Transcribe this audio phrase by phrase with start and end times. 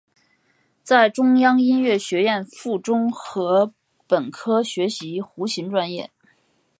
[0.81, 3.71] 在中央音乐学院附中和
[4.07, 6.09] 本科学习胡琴专业。